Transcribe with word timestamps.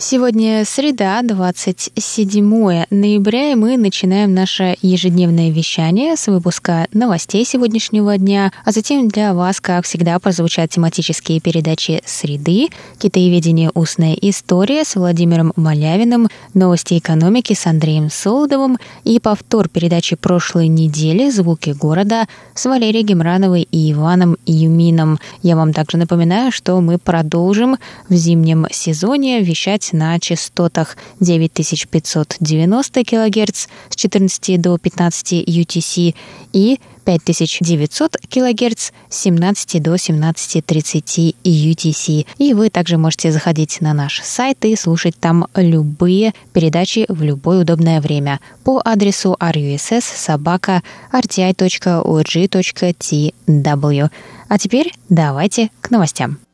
Сегодня 0.00 0.64
среда, 0.64 1.22
27 1.24 2.84
ноября, 2.88 3.50
и 3.50 3.54
мы 3.56 3.76
начинаем 3.76 4.32
наше 4.32 4.76
ежедневное 4.80 5.50
вещание 5.50 6.16
с 6.16 6.28
выпуска 6.28 6.86
новостей 6.92 7.44
сегодняшнего 7.44 8.16
дня, 8.16 8.52
а 8.64 8.70
затем 8.70 9.08
для 9.08 9.34
вас, 9.34 9.60
как 9.60 9.84
всегда, 9.84 10.16
прозвучат 10.20 10.70
тематические 10.70 11.40
передачи 11.40 12.00
«Среды», 12.06 12.68
«Китаеведение. 12.98 13.72
Устная 13.74 14.14
история» 14.14 14.84
с 14.84 14.94
Владимиром 14.94 15.52
Малявиным, 15.56 16.28
«Новости 16.54 16.96
экономики» 16.96 17.54
с 17.54 17.66
Андреем 17.66 18.08
Солодовым 18.08 18.78
и 19.02 19.18
повтор 19.18 19.68
передачи 19.68 20.14
прошлой 20.14 20.68
недели 20.68 21.28
«Звуки 21.28 21.70
города» 21.70 22.28
с 22.54 22.66
Валерией 22.66 23.02
Гемрановой 23.02 23.66
и 23.68 23.90
Иваном 23.90 24.36
Юмином. 24.46 25.18
Я 25.42 25.56
вам 25.56 25.72
также 25.72 25.96
напоминаю, 25.96 26.52
что 26.52 26.80
мы 26.80 26.98
продолжим 26.98 27.78
в 28.08 28.14
зимнем 28.14 28.64
сезоне 28.70 29.40
вещать 29.40 29.87
на 29.92 30.18
частотах 30.18 30.96
9590 31.20 33.04
кГц 33.04 33.66
с 33.88 33.96
14 33.96 34.60
до 34.60 34.78
15 34.78 35.32
UTC 35.48 36.14
и 36.52 36.80
5900 37.04 38.16
кГц 38.28 38.90
с 39.08 39.16
17 39.22 39.82
до 39.82 39.94
17.30 39.94 41.36
UTC. 41.42 42.26
И 42.36 42.52
вы 42.52 42.68
также 42.68 42.98
можете 42.98 43.32
заходить 43.32 43.80
на 43.80 43.94
наш 43.94 44.20
сайт 44.22 44.62
и 44.66 44.76
слушать 44.76 45.16
там 45.18 45.46
любые 45.54 46.34
передачи 46.52 47.06
в 47.08 47.22
любое 47.22 47.62
удобное 47.62 48.02
время 48.02 48.40
по 48.62 48.82
адресу 48.84 49.36
russ 49.40 50.02
собака 50.02 50.82
rti.org.tw. 51.10 51.60
А 54.48 54.58
теперь 54.58 54.92
давайте 55.08 55.70
к 55.80 55.90
новостям. 55.90 56.47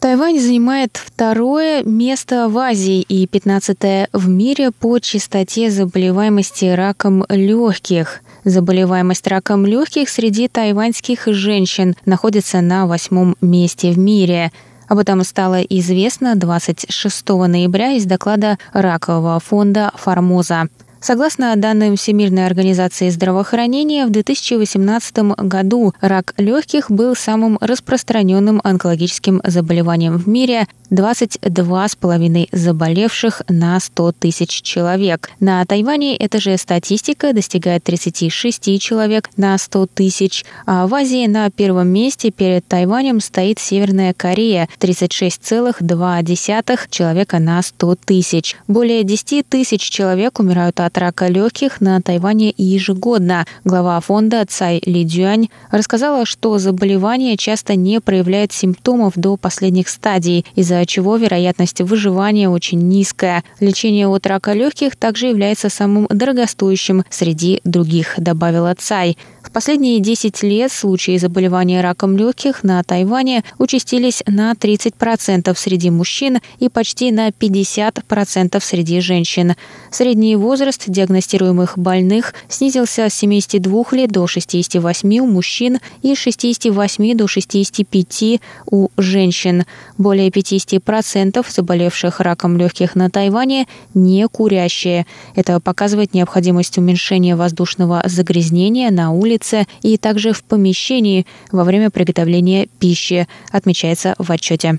Тайвань 0.00 0.40
занимает 0.40 0.96
второе 0.96 1.82
место 1.84 2.48
в 2.48 2.56
Азии 2.56 3.02
и 3.02 3.26
пятнадцатое 3.26 4.08
в 4.14 4.30
мире 4.30 4.70
по 4.70 4.98
частоте 4.98 5.70
заболеваемости 5.70 6.64
раком 6.64 7.26
легких. 7.28 8.22
Заболеваемость 8.44 9.26
раком 9.26 9.66
легких 9.66 10.08
среди 10.08 10.48
тайваньских 10.48 11.26
женщин 11.26 11.96
находится 12.06 12.62
на 12.62 12.86
восьмом 12.86 13.36
месте 13.42 13.90
в 13.90 13.98
мире. 13.98 14.52
Об 14.88 14.96
этом 15.00 15.22
стало 15.22 15.60
известно 15.60 16.34
26 16.34 17.28
ноября 17.28 17.92
из 17.92 18.06
доклада 18.06 18.58
ракового 18.72 19.38
фонда 19.38 19.92
«Формоза». 19.96 20.68
Согласно 21.02 21.56
данным 21.56 21.96
Всемирной 21.96 22.44
организации 22.44 23.08
здравоохранения, 23.08 24.04
в 24.04 24.10
2018 24.10 25.16
году 25.38 25.94
рак 26.02 26.34
легких 26.36 26.90
был 26.90 27.16
самым 27.16 27.56
распространенным 27.60 28.60
онкологическим 28.62 29.40
заболеванием 29.42 30.18
в 30.18 30.28
мире 30.28 30.66
22,5 30.90 32.48
заболевших 32.52 33.42
на 33.48 33.80
100 33.80 34.12
тысяч 34.12 34.60
человек. 34.62 35.30
На 35.40 35.64
Тайване 35.64 36.16
эта 36.16 36.38
же 36.38 36.56
статистика 36.58 37.32
достигает 37.32 37.82
36 37.84 38.80
человек 38.80 39.30
на 39.36 39.56
100 39.56 39.86
тысяч, 39.94 40.44
а 40.66 40.86
в 40.86 40.94
Азии 40.94 41.26
на 41.26 41.48
первом 41.50 41.88
месте 41.88 42.30
перед 42.30 42.66
Тайванем 42.66 43.20
стоит 43.20 43.58
Северная 43.58 44.12
Корея– 44.12 44.68
36,2 44.80 46.78
человека 46.90 47.38
на 47.38 47.62
100 47.62 47.94
тысяч. 48.04 48.56
Более 48.66 49.04
10 49.04 49.48
тысяч 49.48 49.88
человек 49.88 50.40
умирают 50.40 50.80
от 50.80 50.89
рака 50.98 51.28
легких 51.28 51.80
на 51.80 52.00
Тайване 52.00 52.54
ежегодно. 52.56 53.46
Глава 53.64 54.00
фонда 54.00 54.44
Цай 54.48 54.80
Ли 54.84 55.04
Дюань 55.04 55.48
рассказала, 55.70 56.24
что 56.26 56.58
заболевание 56.58 57.36
часто 57.36 57.74
не 57.74 58.00
проявляет 58.00 58.52
симптомов 58.52 59.14
до 59.16 59.36
последних 59.36 59.88
стадий, 59.88 60.44
из-за 60.54 60.84
чего 60.86 61.16
вероятность 61.16 61.80
выживания 61.80 62.48
очень 62.48 62.80
низкая. 62.88 63.44
Лечение 63.60 64.08
от 64.08 64.26
рака 64.26 64.52
легких 64.52 64.96
также 64.96 65.26
является 65.26 65.68
самым 65.68 66.06
дорогостоящим 66.10 67.04
среди 67.10 67.60
других, 67.64 68.14
добавила 68.16 68.74
Цай. 68.78 69.16
В 69.42 69.52
последние 69.52 69.98
10 69.98 70.42
лет 70.44 70.70
случаи 70.70 71.16
заболевания 71.16 71.80
раком 71.80 72.16
легких 72.16 72.62
на 72.62 72.82
Тайване 72.84 73.42
участились 73.58 74.22
на 74.26 74.52
30% 74.52 75.52
среди 75.56 75.90
мужчин 75.90 76.38
и 76.60 76.68
почти 76.68 77.10
на 77.10 77.30
50% 77.30 78.60
среди 78.60 79.00
женщин. 79.00 79.54
Средний 79.90 80.36
возраст 80.36 80.79
диагностируемых 80.86 81.78
больных 81.78 82.34
снизился 82.48 83.08
с 83.08 83.14
72 83.14 83.84
лет 83.92 84.10
до 84.10 84.26
68 84.26 85.18
у 85.18 85.26
мужчин 85.26 85.78
и 86.02 86.14
с 86.14 86.18
68 86.18 87.16
до 87.16 87.26
65 87.26 88.40
у 88.70 88.88
женщин. 88.96 89.64
Более 89.98 90.28
50% 90.30 91.44
заболевших 91.48 92.20
раком 92.20 92.56
легких 92.56 92.94
на 92.94 93.10
Тайване 93.10 93.66
не 93.94 94.26
курящие. 94.28 95.06
Это 95.34 95.60
показывает 95.60 96.14
необходимость 96.14 96.78
уменьшения 96.78 97.36
воздушного 97.36 98.02
загрязнения 98.06 98.90
на 98.90 99.12
улице 99.12 99.66
и 99.82 99.96
также 99.96 100.32
в 100.32 100.42
помещении 100.44 101.26
во 101.52 101.64
время 101.64 101.90
приготовления 101.90 102.68
пищи, 102.78 103.28
отмечается 103.50 104.14
в 104.18 104.30
отчете. 104.30 104.78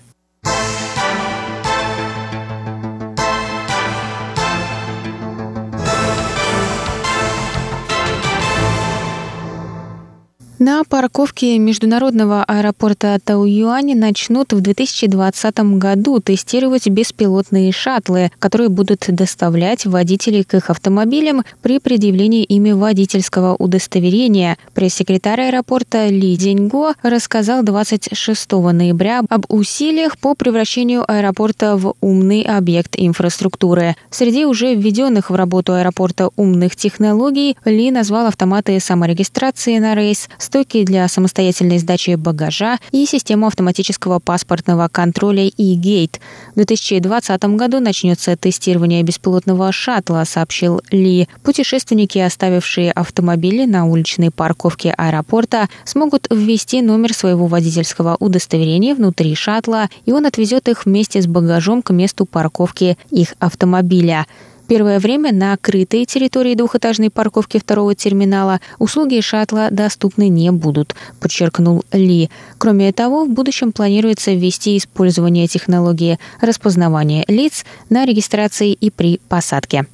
На 10.64 10.84
парковке 10.84 11.58
международного 11.58 12.44
аэропорта 12.44 13.18
Тауюань 13.24 13.96
начнут 13.96 14.54
в 14.54 14.62
2020 14.62 15.60
году 15.80 16.20
тестировать 16.20 16.88
беспилотные 16.88 17.72
шаттлы, 17.72 18.30
которые 18.38 18.70
будут 18.70 19.06
доставлять 19.08 19.88
водителей 19.88 20.44
к 20.44 20.54
их 20.54 20.70
автомобилям 20.70 21.42
при 21.64 21.80
предъявлении 21.80 22.44
ими 22.44 22.74
водительского 22.74 23.56
удостоверения. 23.56 24.56
Пресс-секретарь 24.76 25.48
аэропорта 25.48 26.10
Ли 26.10 26.38
Деньго 26.38 26.94
рассказал 27.02 27.64
26 27.64 28.52
ноября 28.52 29.24
об 29.28 29.46
усилиях 29.50 30.20
по 30.20 30.36
превращению 30.36 31.12
аэропорта 31.12 31.76
в 31.76 31.96
умный 32.02 32.44
объект 32.44 32.94
инфраструктуры. 32.98 33.96
Среди 34.12 34.46
уже 34.46 34.76
введенных 34.76 35.32
в 35.32 35.36
работу 35.36 35.74
аэропорта 35.74 36.30
умных 36.36 36.76
технологий 36.76 37.58
Ли 37.66 37.90
назвал 37.90 38.28
автоматы 38.28 38.80
саморегистрации 38.80 39.80
на 39.80 39.96
рейс, 39.96 40.30
стойки 40.52 40.84
для 40.84 41.08
самостоятельной 41.08 41.80
сдачи 41.80 42.16
багажа 42.16 42.78
и 42.92 43.06
систему 43.06 43.48
автоматического 43.48 44.20
паспортного 44.20 44.90
контроля 44.92 45.50
e-Gate. 45.58 46.20
В 46.52 46.56
2020 46.56 47.42
году 47.56 47.80
начнется 47.80 48.36
тестирование 48.36 49.02
беспилотного 49.02 49.72
шаттла, 49.72 50.26
сообщил 50.26 50.82
Ли. 50.92 51.30
Путешественники, 51.42 52.18
оставившие 52.18 52.92
автомобили 52.92 53.64
на 53.64 53.86
уличной 53.86 54.30
парковке 54.30 54.94
аэропорта, 54.98 55.70
смогут 55.86 56.28
ввести 56.30 56.82
номер 56.82 57.14
своего 57.14 57.48
водительского 57.48 58.18
удостоверения 58.20 58.94
внутри 58.94 59.34
шаттла, 59.36 59.88
и 60.06 60.12
он 60.12 60.26
отвезет 60.26 60.68
их 60.68 60.86
вместе 60.86 61.22
с 61.22 61.28
багажом 61.28 61.82
к 61.82 61.92
месту 61.92 62.26
парковки 62.26 62.98
их 63.10 63.36
автомобиля 63.40 64.26
первое 64.72 65.00
время 65.00 65.34
на 65.34 65.58
крытой 65.58 66.06
территории 66.06 66.56
двухэтажной 66.56 67.10
парковки 67.10 67.60
второго 67.60 67.94
терминала 67.94 68.62
услуги 68.80 69.20
шаттла 69.20 69.68
доступны 69.70 70.30
не 70.30 70.50
будут, 70.50 70.96
подчеркнул 71.20 71.84
Ли. 71.92 72.30
Кроме 72.58 72.94
того, 72.94 73.26
в 73.26 73.30
будущем 73.30 73.74
планируется 73.74 74.32
ввести 74.32 74.78
использование 74.78 75.48
технологии 75.48 76.20
распознавания 76.40 77.26
лиц 77.28 77.66
на 77.90 78.06
регистрации 78.06 78.72
и 78.72 78.90
при 78.92 79.20
посадке. 79.28 79.88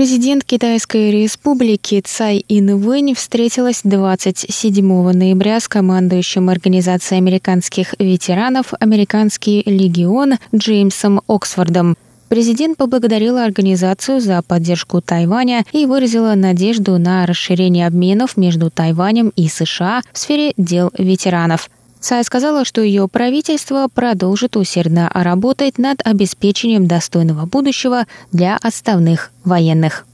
Президент 0.00 0.44
Китайской 0.44 1.10
республики 1.10 2.00
Цай 2.02 2.42
Инвэнь 2.48 3.14
встретилась 3.14 3.82
27 3.84 5.12
ноября 5.12 5.60
с 5.60 5.68
командующим 5.68 6.48
Организацией 6.48 7.18
американских 7.18 7.94
ветеранов 7.98 8.72
«Американский 8.80 9.62
легион» 9.66 10.38
Джеймсом 10.54 11.20
Оксфордом. 11.28 11.98
Президент 12.30 12.78
поблагодарила 12.78 13.44
организацию 13.44 14.22
за 14.22 14.40
поддержку 14.40 15.02
Тайваня 15.02 15.66
и 15.70 15.84
выразила 15.84 16.34
надежду 16.34 16.96
на 16.96 17.26
расширение 17.26 17.86
обменов 17.86 18.38
между 18.38 18.70
Тайванем 18.70 19.34
и 19.36 19.48
США 19.48 20.00
в 20.14 20.18
сфере 20.18 20.54
дел 20.56 20.90
ветеранов. 20.96 21.68
Цай 22.00 22.24
сказала, 22.24 22.64
что 22.64 22.80
ее 22.80 23.08
правительство 23.08 23.86
продолжит 23.92 24.56
усердно 24.56 25.10
работать 25.12 25.78
над 25.78 26.00
обеспечением 26.04 26.86
достойного 26.86 27.46
будущего 27.46 28.06
для 28.32 28.56
отставных 28.56 29.30
военных. 29.44 30.06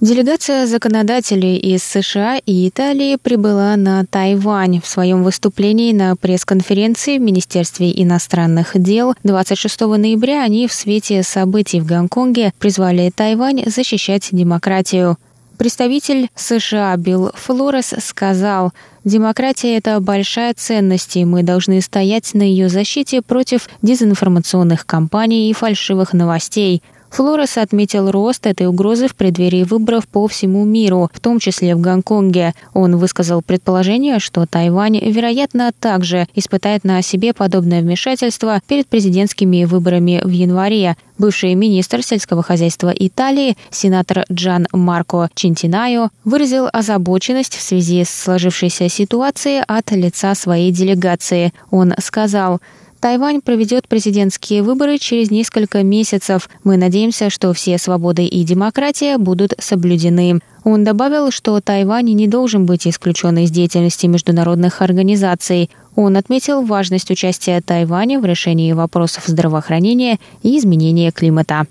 Делегация 0.00 0.66
законодателей 0.66 1.58
из 1.58 1.82
США 1.82 2.38
и 2.38 2.68
Италии 2.68 3.16
прибыла 3.16 3.76
на 3.76 4.06
Тайвань. 4.06 4.80
В 4.80 4.86
своем 4.86 5.22
выступлении 5.22 5.92
на 5.92 6.16
пресс-конференции 6.16 7.18
в 7.18 7.20
Министерстве 7.20 7.92
иностранных 8.02 8.70
дел 8.80 9.14
26 9.24 9.80
ноября 9.82 10.42
они 10.42 10.68
в 10.68 10.72
свете 10.72 11.22
событий 11.22 11.82
в 11.82 11.86
Гонконге 11.86 12.54
призвали 12.58 13.12
Тайвань 13.14 13.64
защищать 13.66 14.30
демократию. 14.32 15.18
Представитель 15.60 16.30
США 16.34 16.96
Билл 16.96 17.32
Флорес 17.34 17.92
сказал, 17.98 18.72
«Демократия– 19.04 19.76
это 19.76 20.00
большая 20.00 20.54
ценность, 20.54 21.18
и 21.18 21.26
мы 21.26 21.42
должны 21.42 21.82
стоять 21.82 22.32
на 22.32 22.40
ее 22.40 22.70
защите 22.70 23.20
против 23.20 23.68
дезинформационных 23.82 24.86
кампаний 24.86 25.50
и 25.50 25.52
фальшивых 25.52 26.14
новостей. 26.14 26.82
Флорес 27.10 27.58
отметил 27.58 28.10
рост 28.10 28.46
этой 28.46 28.66
угрозы 28.66 29.08
в 29.08 29.16
преддверии 29.16 29.64
выборов 29.64 30.06
по 30.06 30.26
всему 30.28 30.64
миру, 30.64 31.10
в 31.12 31.20
том 31.20 31.38
числе 31.38 31.74
в 31.74 31.80
Гонконге. 31.80 32.54
Он 32.72 32.96
высказал 32.96 33.42
предположение, 33.42 34.20
что 34.20 34.46
Тайвань, 34.46 34.98
вероятно, 34.98 35.72
также 35.78 36.28
испытает 36.34 36.84
на 36.84 37.02
себе 37.02 37.34
подобное 37.34 37.82
вмешательство 37.82 38.60
перед 38.66 38.86
президентскими 38.86 39.64
выборами 39.64 40.20
в 40.24 40.30
январе. 40.30 40.96
Бывший 41.18 41.54
министр 41.54 42.02
сельского 42.02 42.42
хозяйства 42.42 42.94
Италии, 42.96 43.56
сенатор 43.70 44.24
Джан 44.32 44.66
Марко 44.72 45.28
Чинтинайо, 45.34 46.08
выразил 46.24 46.68
озабоченность 46.72 47.56
в 47.56 47.60
связи 47.60 48.04
с 48.04 48.10
сложившейся 48.10 48.88
ситуацией 48.88 49.62
от 49.66 49.90
лица 49.90 50.34
своей 50.34 50.70
делегации. 50.72 51.52
Он 51.70 51.92
сказал, 51.98 52.60
Тайвань 53.00 53.40
проведет 53.40 53.88
президентские 53.88 54.62
выборы 54.62 54.98
через 54.98 55.30
несколько 55.30 55.82
месяцев. 55.82 56.50
Мы 56.64 56.76
надеемся, 56.76 57.30
что 57.30 57.54
все 57.54 57.78
свободы 57.78 58.26
и 58.26 58.44
демократия 58.44 59.16
будут 59.16 59.54
соблюдены. 59.58 60.40
Он 60.64 60.84
добавил, 60.84 61.30
что 61.30 61.58
Тайвань 61.62 62.12
не 62.12 62.28
должен 62.28 62.66
быть 62.66 62.86
исключен 62.86 63.38
из 63.38 63.50
деятельности 63.50 64.06
международных 64.06 64.82
организаций. 64.82 65.70
Он 65.96 66.18
отметил 66.18 66.62
важность 66.62 67.10
участия 67.10 67.62
Тайваня 67.62 68.20
в 68.20 68.26
решении 68.26 68.72
вопросов 68.72 69.24
здравоохранения 69.26 70.18
и 70.42 70.58
изменения 70.58 71.10
климата. 71.10 71.66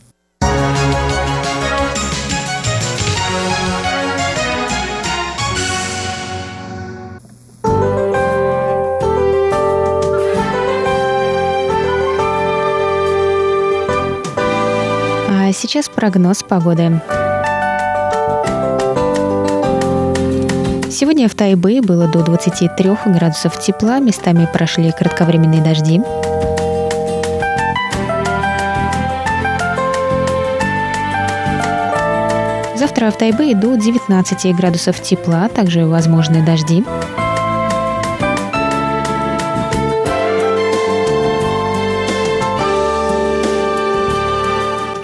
Сейчас 15.60 15.90
прогноз 15.90 16.42
погоды. 16.42 17.02
Сегодня 20.90 21.28
в 21.28 21.36
Тайбе 21.36 21.82
было 21.82 22.08
до 22.08 22.24
23 22.24 22.92
градусов 23.08 23.60
тепла, 23.60 24.00
местами 24.00 24.48
прошли 24.52 24.92
кратковременные 24.92 25.62
дожди. 25.62 26.02
Завтра 32.78 33.12
в 33.12 33.18
Тайбе 33.18 33.54
до 33.54 33.76
19 33.76 34.56
градусов 34.56 35.02
тепла, 35.02 35.50
также 35.50 35.86
возможны 35.86 36.46
дожди. 36.46 36.86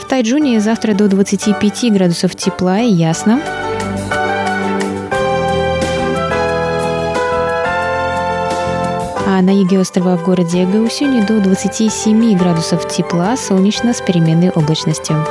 Тайджуне 0.09 0.59
завтра 0.59 0.93
до 0.93 1.07
25 1.07 1.91
градусов 1.91 2.35
тепла 2.35 2.79
и 2.79 2.91
ясно. 2.91 3.41
А 9.27 9.41
на 9.41 9.49
юге 9.49 9.79
острова 9.79 10.15
в 10.15 10.23
городе 10.23 10.65
Гаусюни 10.65 11.21
до 11.21 11.41
27 11.41 12.37
градусов 12.37 12.87
тепла, 12.87 13.35
солнечно 13.35 13.93
с 13.93 14.01
переменной 14.01 14.49
облачностью. 14.51 15.25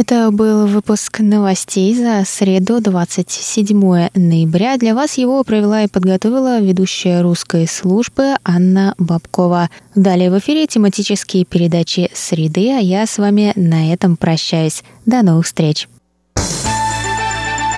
Это 0.00 0.30
был 0.30 0.66
выпуск 0.66 1.20
новостей 1.20 1.94
за 1.94 2.24
среду, 2.24 2.80
27 2.80 4.08
ноября. 4.14 4.78
Для 4.78 4.94
вас 4.94 5.18
его 5.18 5.44
провела 5.44 5.82
и 5.82 5.88
подготовила 5.88 6.58
ведущая 6.58 7.20
русской 7.20 7.68
службы 7.68 8.36
Анна 8.42 8.94
Бабкова. 8.96 9.68
Далее 9.94 10.30
в 10.30 10.38
эфире 10.38 10.66
тематические 10.66 11.44
передачи 11.44 12.10
«Среды», 12.14 12.70
а 12.70 12.80
я 12.80 13.06
с 13.06 13.18
вами 13.18 13.52
на 13.56 13.92
этом 13.92 14.16
прощаюсь. 14.16 14.82
До 15.04 15.20
новых 15.20 15.44
встреч! 15.44 15.86